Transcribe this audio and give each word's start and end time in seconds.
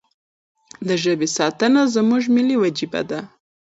د 0.87 0.89
ژبې 1.03 1.27
ساتنه 1.37 1.81
زموږ 1.95 2.23
ملي 2.35 2.55
وجیبه 2.61 3.01
ده. 3.09 3.19